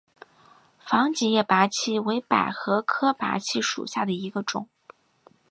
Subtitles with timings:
[0.79, 4.67] 防己叶菝葜为百合科菝葜属下的一个种。